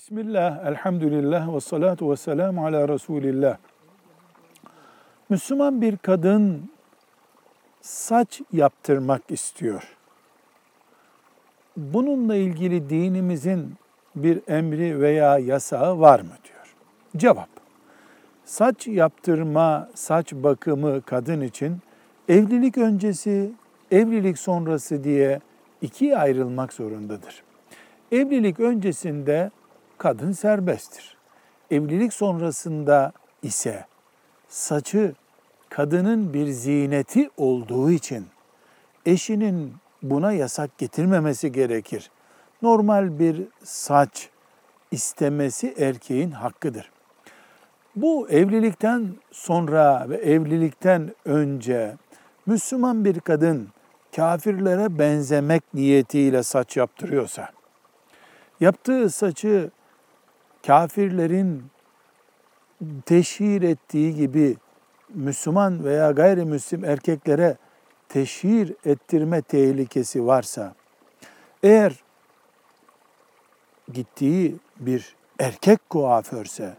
Bismillah, 0.00 0.66
elhamdülillah 0.66 1.54
ve 1.54 1.60
salatu 1.60 2.10
ve 2.10 2.16
selamu 2.16 2.66
ala 2.66 2.88
Resulillah. 2.88 3.56
Müslüman 5.28 5.82
bir 5.82 5.96
kadın 5.96 6.70
saç 7.80 8.40
yaptırmak 8.52 9.22
istiyor. 9.28 9.96
Bununla 11.76 12.34
ilgili 12.34 12.90
dinimizin 12.90 13.74
bir 14.16 14.40
emri 14.48 15.00
veya 15.00 15.38
yasağı 15.38 16.00
var 16.00 16.20
mı 16.20 16.32
diyor. 16.44 16.74
Cevap. 17.16 17.48
Saç 18.44 18.86
yaptırma, 18.86 19.88
saç 19.94 20.32
bakımı 20.32 21.02
kadın 21.02 21.40
için 21.40 21.78
evlilik 22.28 22.78
öncesi, 22.78 23.52
evlilik 23.90 24.38
sonrası 24.38 25.04
diye 25.04 25.40
ikiye 25.82 26.18
ayrılmak 26.18 26.72
zorundadır. 26.72 27.42
Evlilik 28.12 28.60
öncesinde 28.60 29.50
kadın 30.00 30.32
serbesttir. 30.32 31.16
Evlilik 31.70 32.12
sonrasında 32.12 33.12
ise 33.42 33.86
saçı 34.48 35.14
kadının 35.68 36.34
bir 36.34 36.46
ziyneti 36.46 37.30
olduğu 37.36 37.90
için 37.90 38.26
eşinin 39.06 39.74
buna 40.02 40.32
yasak 40.32 40.78
getirmemesi 40.78 41.52
gerekir. 41.52 42.10
Normal 42.62 43.18
bir 43.18 43.42
saç 43.64 44.28
istemesi 44.90 45.74
erkeğin 45.78 46.30
hakkıdır. 46.30 46.90
Bu 47.96 48.28
evlilikten 48.28 49.08
sonra 49.30 50.06
ve 50.08 50.16
evlilikten 50.16 51.14
önce 51.24 51.96
Müslüman 52.46 53.04
bir 53.04 53.20
kadın 53.20 53.68
kafirlere 54.16 54.98
benzemek 54.98 55.74
niyetiyle 55.74 56.42
saç 56.42 56.76
yaptırıyorsa, 56.76 57.48
yaptığı 58.60 59.10
saçı 59.10 59.70
kafirlerin 60.66 61.62
teşhir 63.06 63.62
ettiği 63.62 64.14
gibi 64.14 64.56
Müslüman 65.14 65.84
veya 65.84 66.10
gayrimüslim 66.10 66.84
erkeklere 66.84 67.56
teşhir 68.08 68.74
ettirme 68.84 69.42
tehlikesi 69.42 70.26
varsa, 70.26 70.74
eğer 71.62 72.02
gittiği 73.92 74.56
bir 74.80 75.16
erkek 75.38 75.90
kuaförse 75.90 76.76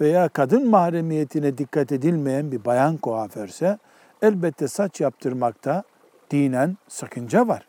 veya 0.00 0.28
kadın 0.28 0.70
mahremiyetine 0.70 1.58
dikkat 1.58 1.92
edilmeyen 1.92 2.52
bir 2.52 2.64
bayan 2.64 2.96
kuaförse, 2.96 3.78
elbette 4.22 4.68
saç 4.68 5.00
yaptırmakta 5.00 5.82
dinen 6.30 6.76
sakınca 6.88 7.48
var. 7.48 7.66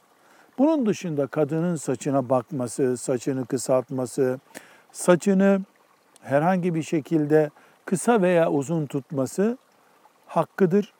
Bunun 0.58 0.86
dışında 0.86 1.28
kadının 1.28 1.76
saçına 1.76 2.30
bakması, 2.30 2.98
saçını 2.98 3.46
kısaltması, 3.46 4.40
saçını 4.96 5.62
herhangi 6.22 6.76
bir 6.76 6.84
şekilde 6.84 7.50
kısa 7.86 8.22
veya 8.22 8.52
uzun 8.52 8.86
tutması 8.86 9.58
hakkıdır. 10.28 10.94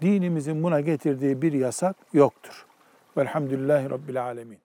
Dinimizin 0.00 0.62
buna 0.62 0.80
getirdiği 0.80 1.42
bir 1.42 1.52
yasak 1.52 1.96
yoktur. 2.12 2.66
Velhamdülillahi 3.16 3.90
Rabbil 3.90 4.22
Alemin. 4.22 4.63